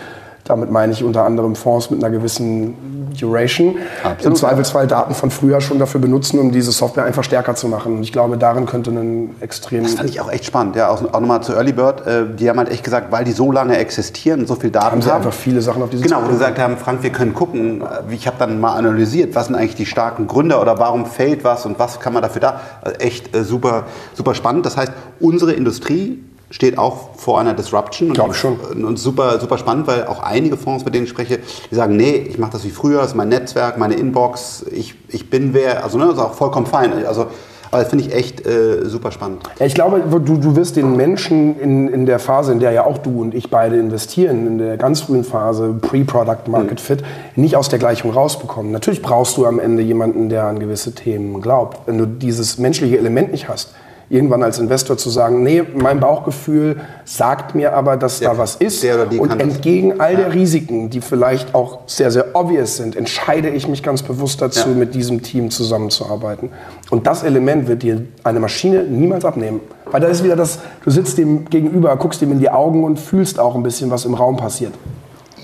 [0.45, 3.77] damit meine ich unter anderem Fonds mit einer gewissen Duration.
[4.03, 4.25] Absolut.
[4.25, 7.97] Im Zweifelsfall Daten von früher schon dafür benutzen, um diese Software einfach stärker zu machen.
[7.97, 9.85] Und ich glaube, darin könnte ein extrem...
[9.85, 10.77] Das fand ich auch echt spannend.
[10.77, 12.07] Ja, auch, auch nochmal zu Early Bird.
[12.07, 14.87] Äh, die haben halt echt gesagt, weil die so lange existieren und so viel Daten
[14.87, 15.03] haben.
[15.03, 17.83] sie haben, einfach viele Sachen auf diese Genau, wo gesagt haben, Frank, wir können gucken.
[18.11, 21.65] Ich habe dann mal analysiert, was sind eigentlich die starken Gründe oder warum fällt was
[21.65, 22.61] und was kann man dafür da.
[22.83, 24.67] Also echt äh, super, super spannend.
[24.67, 26.23] Das heißt, unsere Industrie
[26.55, 28.13] steht auch vor einer Disruption.
[28.13, 28.57] Glaube ich schon.
[28.85, 32.15] Und super, super spannend, weil auch einige Fonds, mit denen ich spreche, die sagen, nee,
[32.15, 35.83] ich mache das wie früher, das ist mein Netzwerk, meine Inbox, ich, ich bin wer,
[35.83, 37.05] also ne, das ist auch vollkommen fein.
[37.07, 37.27] Also
[37.73, 39.43] aber das finde ich echt äh, super spannend.
[39.59, 42.87] Ja, ich glaube, du, du wirst den Menschen in, in der Phase, in der ja
[42.87, 46.85] auch du und ich beide investieren, in der ganz frühen Phase, Pre-Product Market mhm.
[46.85, 48.71] Fit, nicht aus der Gleichung rausbekommen.
[48.71, 51.81] Natürlich brauchst du am Ende jemanden, der an gewisse Themen glaubt.
[51.87, 53.75] Wenn du dieses menschliche Element nicht hast,
[54.15, 58.55] irgendwann als Investor zu sagen, nee, mein Bauchgefühl sagt mir aber, dass der, da was
[58.55, 58.85] ist.
[59.19, 63.83] und entgegen all der Risiken, die vielleicht auch sehr, sehr obvious sind, entscheide ich mich
[63.83, 64.77] ganz bewusst dazu, ja.
[64.77, 66.51] mit diesem Team zusammenzuarbeiten.
[66.91, 69.61] Und das Element wird dir eine Maschine niemals abnehmen.
[69.91, 73.01] Weil da ist wieder das, du sitzt dem gegenüber, guckst dem in die Augen und
[73.01, 74.73] fühlst auch ein bisschen, was im Raum passiert.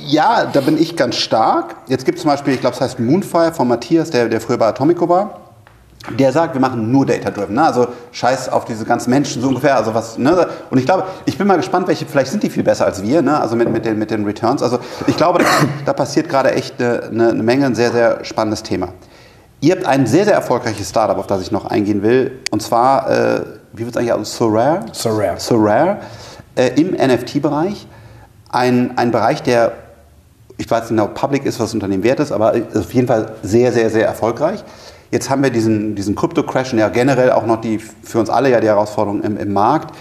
[0.06, 1.74] Ja, da bin ich ganz stark.
[1.88, 4.59] Jetzt gibt es zum Beispiel, ich glaube, es heißt Moonfire von Matthias, der, der früher
[4.59, 5.49] bei Atomico war
[6.08, 7.54] der sagt, wir machen nur Data-Driven.
[7.54, 7.62] Ne?
[7.62, 9.76] Also scheiß auf diese ganzen Menschen so ungefähr.
[9.76, 10.48] Also was, ne?
[10.70, 13.20] Und ich glaube, ich bin mal gespannt, welche, vielleicht sind die viel besser als wir,
[13.20, 13.38] ne?
[13.38, 14.62] also mit, mit, den, mit den Returns.
[14.62, 15.44] Also ich glaube, da,
[15.84, 18.88] da passiert gerade echt eine, eine, Menge, ein sehr, sehr spannendes Thema.
[19.60, 22.40] Ihr habt ein sehr, sehr erfolgreiches Startup, auf das ich noch eingehen will.
[22.50, 23.40] Und zwar, äh,
[23.74, 24.34] wie wird es eigentlich aus?
[24.34, 24.86] Sorare?
[24.92, 25.38] Sorare.
[25.38, 25.98] Sorare.
[26.54, 27.86] Äh, Im NFT-Bereich.
[28.50, 29.72] Ein, ein Bereich, der,
[30.56, 33.32] ich weiß nicht genau, public ist, was das Unternehmen wert ist, aber auf jeden Fall
[33.42, 34.64] sehr, sehr, sehr erfolgreich.
[35.10, 38.50] Jetzt haben wir diesen, diesen Crypto-Crash und ja generell auch noch die, für uns alle
[38.50, 39.94] ja die Herausforderung im, im Markt.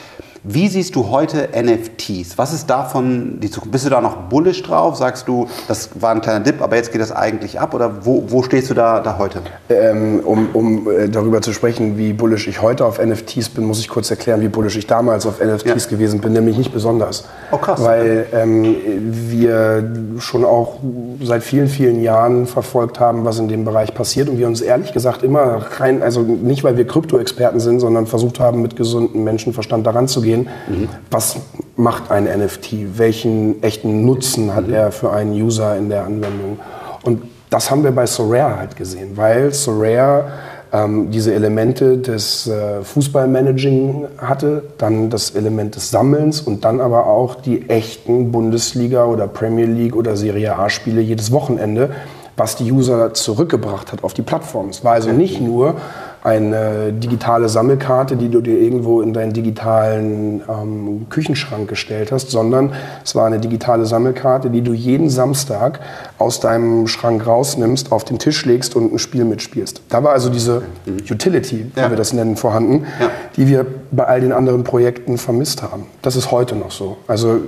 [0.44, 2.38] Wie siehst du heute NFTs?
[2.38, 3.74] Was ist davon die Zukunft?
[3.74, 4.96] Bist du da noch bullish drauf?
[4.96, 7.74] Sagst du, das war ein kleiner Dip, aber jetzt geht das eigentlich ab?
[7.74, 9.42] Oder wo, wo stehst du da, da heute?
[9.70, 13.80] Ähm, um um äh, darüber zu sprechen, wie bullish ich heute auf NFTs bin, muss
[13.80, 15.90] ich kurz erklären, wie bullish ich damals auf NFTs ja.
[15.90, 17.26] gewesen bin, nämlich nicht besonders.
[17.52, 17.84] Oh krass.
[17.84, 18.78] Weil ähm,
[19.12, 20.78] wir schon auch
[21.22, 24.94] seit vielen, vielen Jahren verfolgt haben, was in dem Bereich passiert und wir uns ehrlich
[24.94, 29.86] gesagt immer rein, also nicht weil wir Krypto-Experten sind, sondern versucht haben, mit gesundem Menschenverstand
[29.86, 30.48] daran zu gehen gehen.
[30.68, 30.90] Mhm.
[31.12, 31.38] Was
[31.76, 32.98] macht ein NFT?
[32.98, 34.74] Welchen echten Nutzen hat mhm.
[34.74, 36.60] er für einen User in der Anwendung?
[37.04, 40.26] Und das haben wir bei Sorare halt gesehen, weil Sorare
[40.72, 47.08] ähm, diese Elemente des äh, Fußballmanaging hatte, dann das Element des Sammelns und dann aber
[47.08, 51.90] auch die echten Bundesliga oder Premier League oder Serie A-Spiele jedes Wochenende,
[52.38, 54.70] was die User zurückgebracht hat auf die Plattform.
[54.70, 55.76] Es war also nicht nur
[56.24, 62.74] eine digitale Sammelkarte, die du dir irgendwo in deinen digitalen ähm, Küchenschrank gestellt hast, sondern
[63.06, 65.80] es war eine digitale Sammelkarte, die du jeden Samstag
[66.18, 69.82] aus deinem Schrank rausnimmst, auf den Tisch legst und ein Spiel mitspielst.
[69.88, 70.64] Da war also diese
[71.10, 71.90] Utility, wie ja.
[71.90, 73.10] wir das nennen, vorhanden, ja.
[73.38, 75.86] die wir bei all den anderen Projekten vermisst haben.
[76.02, 76.98] Das ist heute noch so.
[77.08, 77.40] Also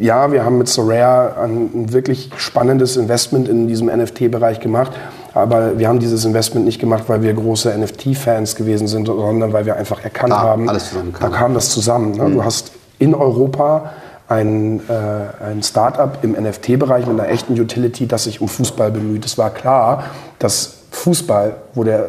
[0.00, 4.92] ja, wir haben mit Sorare ein, ein wirklich spannendes Investment in diesem NFT-Bereich gemacht.
[5.36, 9.66] Aber wir haben dieses Investment nicht gemacht, weil wir große NFT-Fans gewesen sind, sondern weil
[9.66, 12.12] wir einfach erkannt da, haben, da kam das zusammen.
[12.12, 12.24] Ne?
[12.24, 12.32] Mhm.
[12.36, 13.92] Du hast in Europa
[14.28, 19.26] ein, äh, ein Start-up im NFT-Bereich mit einer echten Utility, das sich um Fußball bemüht.
[19.26, 20.04] Es war klar,
[20.38, 22.08] dass Fußball, wo der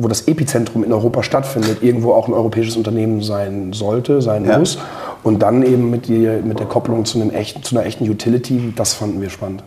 [0.00, 4.56] wo das Epizentrum in Europa stattfindet, irgendwo auch ein europäisches Unternehmen sein sollte, sein ja.
[4.56, 4.78] muss.
[5.24, 8.72] Und dann eben mit, die, mit der Kopplung zu, einem echten, zu einer echten Utility,
[8.76, 9.64] das fanden wir spannend.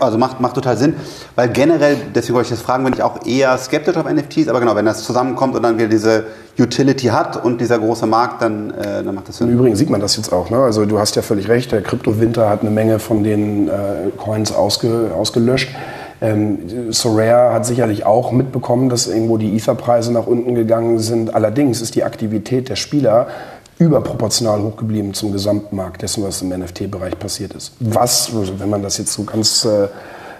[0.00, 0.94] Also macht, macht total Sinn,
[1.36, 4.60] weil generell, deswegen wollte ich das fragen, bin ich auch eher skeptisch auf NFTs, aber
[4.60, 6.24] genau, wenn das zusammenkommt und dann wieder diese
[6.58, 9.48] Utility hat und dieser große Markt, dann, äh, dann macht das Sinn.
[9.48, 10.50] Im Übrigen sieht man das jetzt auch.
[10.50, 10.58] Ne?
[10.58, 13.72] Also du hast ja völlig recht, der Kryptowinter hat eine Menge von den äh,
[14.16, 15.70] Coins ausge, ausgelöscht.
[16.22, 21.34] Ähm, Sorare hat sicherlich auch mitbekommen, dass irgendwo die Ether-Preise nach unten gegangen sind.
[21.34, 23.28] Allerdings ist die Aktivität der Spieler
[23.80, 27.72] überproportional hochgeblieben zum Gesamtmarkt dessen, was im NFT-Bereich passiert ist.
[27.80, 29.88] Was, wenn man das jetzt so ganz äh,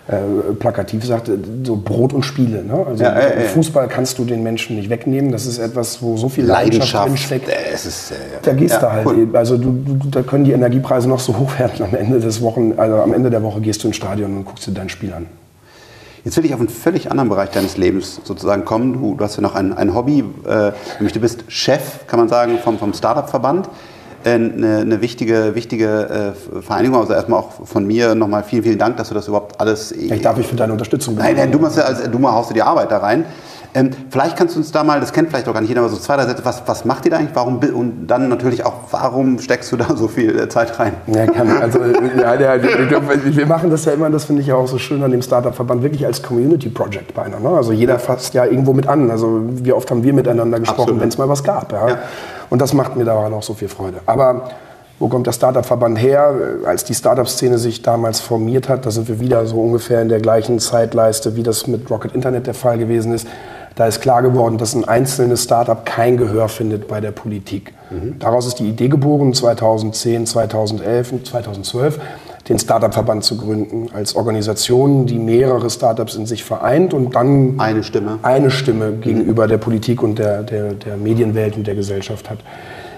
[0.09, 1.31] äh, plakativ sagt,
[1.65, 2.63] so Brot und Spiele.
[2.65, 2.85] Ne?
[2.87, 5.33] Also ja, äh, Fußball kannst du den Menschen nicht wegnehmen.
[5.33, 7.49] Das ist etwas, wo so viel Leidenschaft, drinsteckt.
[7.49, 9.07] Ist, äh, da gehst ja, du halt.
[9.07, 9.29] Cool.
[9.33, 11.85] Also du, du, da können die Energiepreise noch so hoch werden.
[11.85, 14.67] Am Ende des Wochen, also am Ende der Woche gehst du ins Stadion und guckst
[14.67, 15.27] dir dein Spiel an.
[16.25, 18.93] Jetzt will ich auf einen völlig anderen Bereich deines Lebens sozusagen kommen.
[18.93, 22.29] Du, du hast ja noch ein, ein Hobby, äh, nämlich du bist Chef, kann man
[22.29, 23.69] sagen, vom, vom Startup-Verband.
[24.23, 27.01] Äh, eine, eine, wichtige, wichtige äh, Vereinigung.
[27.01, 29.93] Also erstmal auch von mir nochmal vielen, vielen Dank, dass du das überhaupt alles.
[29.93, 32.51] Ich darf mich für deine Unterstützung Nein, nein, du machst ja, also, du mal haust
[32.51, 33.25] du die Arbeit da rein.
[33.73, 35.91] Ähm, vielleicht kannst du uns da mal, das kennt vielleicht auch gar nicht jeder, aber
[35.91, 37.35] so zwei, drei Sätze, was, was macht ihr da eigentlich?
[37.35, 40.95] Warum, und dann natürlich auch, warum steckst du da so viel äh, Zeit rein?
[41.07, 41.79] Ja, kann, also,
[42.19, 45.13] ja, ja, wir machen das ja immer, das finde ich ja auch so schön an
[45.13, 47.41] dem Startup-Verband, wirklich als Community-Project beinahe.
[47.41, 47.49] Ne?
[47.49, 49.11] Also jeder fasst ja irgendwo mit an.
[49.11, 51.73] Also wie oft haben wir miteinander gesprochen, wenn es mal was gab.
[51.73, 51.89] Ja?
[51.89, 51.99] ja?
[52.49, 54.01] Und das macht mir daran auch so viel Freude.
[54.07, 54.51] Aber
[54.99, 56.35] wo kommt der Startup-Verband her?
[56.67, 60.21] Als die Startup-Szene sich damals formiert hat, da sind wir wieder so ungefähr in der
[60.21, 63.27] gleichen Zeitleiste, wie das mit Rocket Internet der Fall gewesen ist
[63.77, 67.73] da ist klar geworden, dass ein einzelnes Startup kein Gehör findet bei der Politik.
[67.91, 68.19] Mhm.
[68.19, 71.99] Daraus ist die Idee geboren, 2010, 2011 und 2012
[72.49, 77.85] den Startup-Verband zu gründen, als Organisation, die mehrere Startups in sich vereint und dann eine
[77.85, 82.39] Stimme, eine Stimme gegenüber der Politik und der, der, der Medienwelt und der Gesellschaft hat.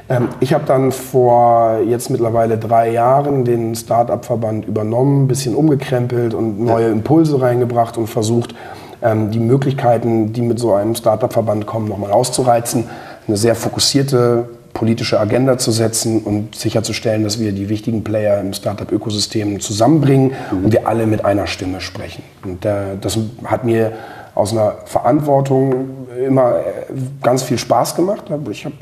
[0.09, 6.35] Ähm, ich habe dann vor jetzt mittlerweile drei Jahren den Startup-Verband übernommen, ein bisschen umgekrempelt
[6.35, 8.55] und neue Impulse reingebracht und versucht,
[9.03, 12.85] die Möglichkeiten, die mit so einem Startup-Verband kommen, nochmal auszureizen,
[13.27, 18.53] eine sehr fokussierte politische Agenda zu setzen und sicherzustellen, dass wir die wichtigen Player im
[18.53, 20.65] Startup-Ökosystem zusammenbringen mhm.
[20.65, 22.23] und wir alle mit einer Stimme sprechen.
[22.45, 23.93] Und äh, das hat mir
[24.35, 26.63] aus einer Verantwortung immer äh,
[27.23, 28.25] ganz viel Spaß gemacht.
[28.51, 28.75] Ich habe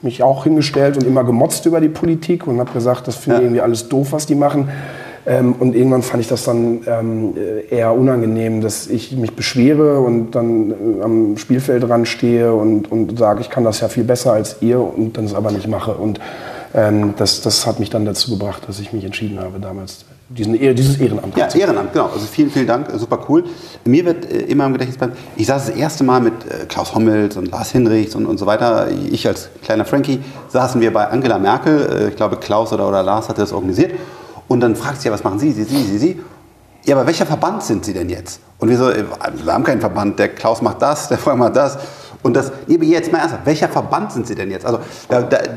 [0.00, 3.40] mich auch hingestellt und immer gemotzt über die Politik und habe gesagt, das finde ich
[3.40, 3.46] ja.
[3.46, 4.70] irgendwie alles doof, was die machen.
[5.28, 7.34] Ähm, und irgendwann fand ich das dann ähm,
[7.68, 13.42] eher unangenehm, dass ich mich beschwere und dann äh, am Spielfeldrand stehe und, und sage,
[13.42, 15.92] ich kann das ja viel besser als ihr und dann es aber nicht mache.
[15.92, 16.18] Und
[16.74, 20.54] ähm, das, das hat mich dann dazu gebracht, dass ich mich entschieden habe, damals diesen,
[20.54, 21.36] dieses Ehrenamt.
[21.36, 22.06] Ja, Ehrenamt, genau.
[22.06, 23.44] Also vielen, vielen Dank, super cool.
[23.84, 26.94] Mir wird äh, immer im Gedächtnis bleiben, ich saß das erste Mal mit äh, Klaus
[26.94, 28.88] Hommels und Lars Hinrichs und, und so weiter.
[29.10, 31.80] Ich als kleiner Frankie saßen wir bei Angela Merkel.
[31.80, 33.92] Äh, ich glaube, Klaus oder, oder Lars hatte das organisiert.
[34.48, 36.20] Und dann fragt sie ja, was machen Sie, Sie, Sie, Sie, Sie?
[36.84, 38.40] Ja, aber welcher Verband sind Sie denn jetzt?
[38.58, 39.04] Und wir so, äh,
[39.44, 41.78] wir haben keinen Verband, der Klaus macht das, der Freund macht das.
[42.22, 44.66] Und das, jetzt mal ernsthaft, welcher Verband sind Sie denn jetzt?
[44.66, 44.80] Also,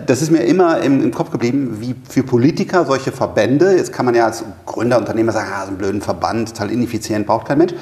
[0.06, 4.06] das ist mir immer im, im, Kopf geblieben, wie für Politiker solche Verbände, jetzt kann
[4.06, 7.58] man ja als Gründer, Unternehmer sagen, ah, so ein blöden Verband, total ineffizient, braucht kein
[7.58, 7.74] Mensch.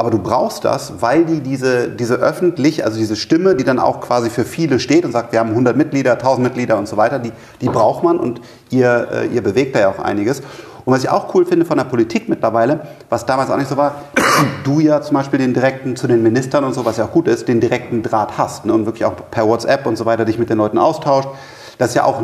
[0.00, 4.00] Aber du brauchst das, weil die diese, diese öffentlich, also diese Stimme, die dann auch
[4.00, 7.18] quasi für viele steht und sagt, wir haben 100 Mitglieder, 1000 Mitglieder und so weiter,
[7.18, 10.40] die, die braucht man und ihr, äh, ihr bewegt da ja auch einiges.
[10.84, 12.78] Und was ich auch cool finde von der Politik mittlerweile,
[13.10, 13.96] was damals auch nicht so war,
[14.64, 17.26] du ja zum Beispiel den direkten zu den Ministern und so, was ja auch gut
[17.26, 20.38] ist, den direkten Draht hast ne, und wirklich auch per WhatsApp und so weiter dich
[20.38, 21.28] mit den Leuten austauscht.
[21.76, 22.22] Das ist ja auch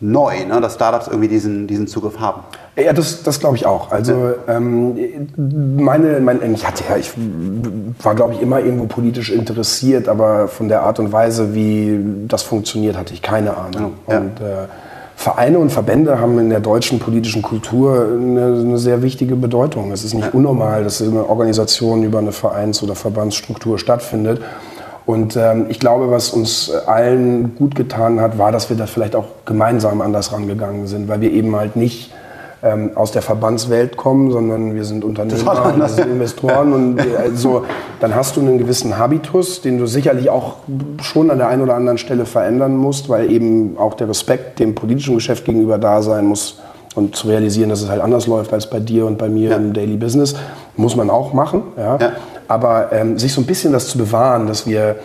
[0.00, 0.60] neu, ne?
[0.60, 2.42] dass Startups irgendwie diesen, diesen Zugriff haben.
[2.76, 3.90] Ja, das, das glaube ich auch.
[3.90, 4.96] Also ähm,
[5.76, 7.12] meine, mein, ich hatte ja, ich
[8.02, 12.42] war glaube ich immer irgendwo politisch interessiert, aber von der Art und Weise, wie das
[12.42, 13.94] funktioniert, hatte ich keine Ahnung.
[14.08, 14.18] Ja.
[14.18, 14.66] Und äh,
[15.16, 19.90] Vereine und Verbände haben in der deutschen politischen Kultur eine, eine sehr wichtige Bedeutung.
[19.90, 20.32] Es ist nicht ja.
[20.32, 24.42] unnormal, dass eine Organisation über eine Vereins- oder Verbandsstruktur stattfindet.
[25.06, 29.14] Und ähm, ich glaube, was uns allen gut getan hat, war, dass wir da vielleicht
[29.14, 32.12] auch gemeinsam anders rangegangen sind, weil wir eben halt nicht
[32.62, 37.64] ähm, aus der Verbandswelt kommen, sondern wir sind Unternehmer, wir sind Investoren und also,
[38.00, 40.56] dann hast du einen gewissen Habitus, den du sicherlich auch
[41.00, 44.74] schon an der einen oder anderen Stelle verändern musst, weil eben auch der Respekt dem
[44.74, 46.58] politischen Geschäft gegenüber da sein muss
[46.96, 49.56] und zu realisieren, dass es halt anders läuft als bei dir und bei mir ja.
[49.56, 50.34] im Daily Business,
[50.76, 51.62] muss man auch machen.
[51.76, 51.98] Ja?
[52.00, 52.12] ja.
[52.48, 54.96] Aber ähm, sich so ein bisschen das zu bewahren, dass wir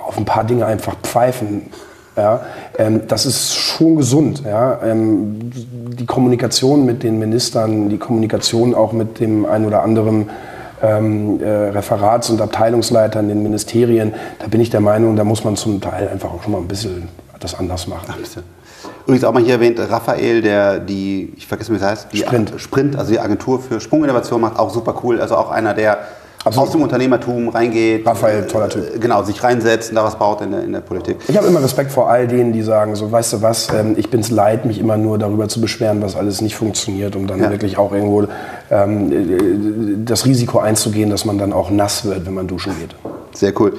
[0.00, 1.70] auf ein paar Dinge einfach pfeifen,
[2.16, 2.40] ja,
[2.76, 4.42] ähm, das ist schon gesund.
[4.44, 4.80] Ja.
[4.82, 10.28] Ähm, die Kommunikation mit den Ministern, die Kommunikation auch mit dem ein oder anderen
[10.82, 15.44] ähm, äh, Referats- und Abteilungsleitern in den Ministerien, da bin ich der Meinung, da muss
[15.44, 18.12] man zum Teil einfach auch schon mal ein bisschen das anders machen.
[19.06, 22.52] Übrigens auch mal hier erwähnt, Raphael, der die, ich vergesse, wie es heißt, die Sprint.
[22.56, 25.20] Sprint, also die Agentur für Sprunginnovation macht, auch super cool.
[25.20, 25.98] Also auch einer, der
[26.48, 26.68] Absolut.
[26.68, 28.06] aus dem Unternehmertum reingeht.
[28.06, 28.94] Raphael, toller Typ.
[28.94, 31.16] Äh, genau, sich reinsetzt und da was baut in der, in der Politik.
[31.28, 34.10] Ich habe immer Respekt vor all denen, die sagen, so weißt du was, ähm, ich
[34.10, 37.40] bin es leid, mich immer nur darüber zu beschweren, was alles nicht funktioniert, um dann
[37.40, 37.50] ja.
[37.50, 38.24] wirklich auch irgendwo
[38.70, 42.94] ähm, äh, das Risiko einzugehen, dass man dann auch nass wird, wenn man duschen geht.
[43.32, 43.74] Sehr cool.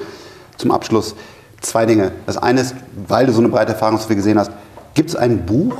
[0.56, 1.14] Zum Abschluss
[1.60, 2.12] zwei Dinge.
[2.26, 2.74] Das eine ist,
[3.08, 4.50] weil du so eine breite Erfahrung so viel gesehen hast,
[4.94, 5.76] gibt es ein Buch,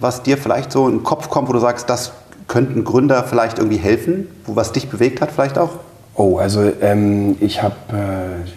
[0.00, 2.12] was dir vielleicht so in den Kopf kommt, wo du sagst, das
[2.48, 5.70] könnten Gründer vielleicht irgendwie helfen, wo was dich bewegt hat vielleicht auch?
[6.14, 8.48] Oh, also ähm, ich habe äh,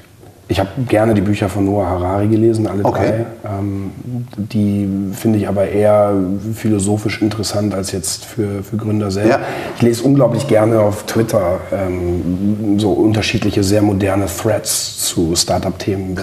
[0.47, 3.25] ich gerne die Bücher von Noah Harari gelesen, alle okay.
[3.43, 3.57] drei.
[3.57, 3.91] Ähm,
[4.37, 6.13] die finde ich aber eher
[6.53, 9.29] philosophisch interessant als jetzt für, für Gründer selber.
[9.29, 9.39] Ja.
[9.75, 16.15] Ich lese unglaublich gerne auf Twitter ähm, so unterschiedliche, sehr moderne Threads zu Startup-Themen,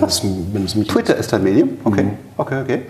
[0.86, 1.70] Twitter ist dein Medium?
[1.82, 2.10] Okay, mhm.
[2.36, 2.82] okay, okay.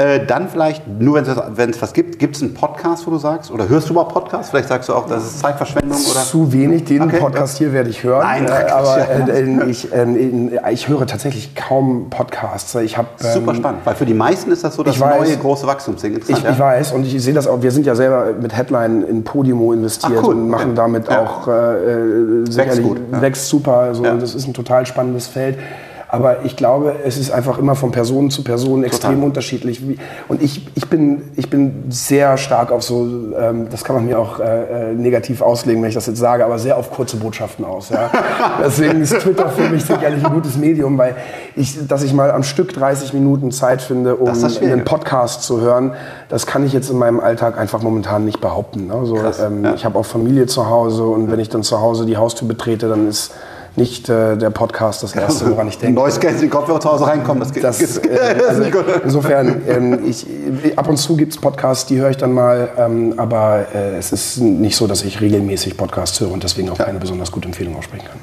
[0.00, 1.20] Äh, dann vielleicht, nur
[1.56, 3.50] wenn es was gibt, gibt es einen Podcast, wo du sagst?
[3.50, 4.50] Oder hörst du mal Podcasts?
[4.50, 5.98] Vielleicht sagst du auch, das ist Zeitverschwendung?
[6.08, 6.20] Oder?
[6.20, 6.84] Zu wenig.
[6.84, 7.64] Den okay, Podcast ja.
[7.64, 8.22] hier werde ich hören.
[8.22, 12.76] Nein, äh, aber äh, ich, ähm, ich höre tatsächlich kaum Podcasts.
[12.76, 15.66] Ich hab, ähm, Super spannend, weil für die meisten ist das so das neue große
[15.66, 16.20] Wachstumsding.
[16.28, 16.48] Ich, ja?
[16.48, 17.60] ich, weiß und ich sehe das auch.
[17.62, 20.34] Wir sind ja selber mit Headline in Podimo investiert cool.
[20.34, 20.76] und machen okay.
[20.76, 21.22] damit ja.
[21.22, 23.78] auch äh, sicherlich, wächst, gut, wächst super.
[23.78, 25.58] Also, Das ist ein total spannendes Feld.
[26.10, 29.26] Aber ich glaube, es ist einfach immer von Person zu Person extrem Total.
[29.26, 29.82] unterschiedlich.
[30.26, 33.06] Und ich, ich, bin, ich bin sehr stark auf so,
[33.38, 36.46] ähm, das kann man mir auch äh, äh, negativ auslegen, wenn ich das jetzt sage,
[36.46, 37.90] aber sehr auf kurze Botschaften aus.
[37.90, 38.10] Ja.
[38.64, 41.14] Deswegen ist Twitter für mich sicherlich ein gutes Medium, weil
[41.54, 45.92] ich, dass ich mal am Stück 30 Minuten Zeit finde, um einen Podcast zu hören,
[46.30, 48.90] das kann ich jetzt in meinem Alltag einfach momentan nicht behaupten.
[48.90, 49.74] Also, Krass, ähm, ja.
[49.74, 52.88] Ich habe auch Familie zu Hause und wenn ich dann zu Hause die Haustür betrete,
[52.88, 53.34] dann ist
[53.78, 55.98] nicht äh, der Podcast das Erste, woran ich denke.
[55.98, 57.64] Neues Geld in Kopfhörer zu Hause reinkommen, das geht.
[57.64, 58.62] Das, äh, also
[59.02, 60.26] insofern, ähm, ich,
[60.76, 64.12] ab und zu gibt es Podcasts, die höre ich dann mal, ähm, aber äh, es
[64.12, 66.84] ist nicht so, dass ich regelmäßig Podcasts höre und deswegen auch ja.
[66.84, 68.18] keine besonders gute Empfehlung aussprechen kann.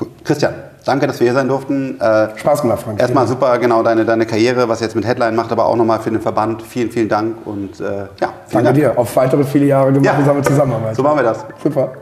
[0.00, 0.08] Cool.
[0.22, 2.00] Christian, danke, dass wir hier sein durften.
[2.00, 3.00] Äh, Spaß gemacht, Frank.
[3.00, 6.10] Erstmal super, genau, deine, deine Karriere, was jetzt mit Headline macht, aber auch nochmal für
[6.10, 6.62] den Verband.
[6.62, 7.84] Vielen, vielen Dank und äh,
[8.20, 8.32] ja.
[8.52, 8.74] Danke Dank.
[8.76, 8.96] dir.
[8.96, 10.44] Auf weitere viele Jahre gemeinsame ja.
[10.44, 10.94] Zusammenarbeit.
[10.94, 11.44] So machen wir das.
[11.62, 11.92] Super.